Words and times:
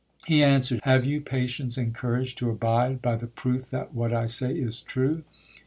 He 0.25 0.41
answered, 0.43 0.79
'Have 0.81 1.05
you 1.05 1.21
patience 1.21 1.77
and 1.77 1.93
courage 1.93 2.33
to 2.37 2.49
abide 2.49 3.03
by 3.03 3.17
the 3.17 3.27
proof 3.27 3.69
that 3.69 3.93
what 3.93 4.11
I 4.11 4.25
say 4.25 4.51
is 4.51 4.81
true?' 4.81 5.23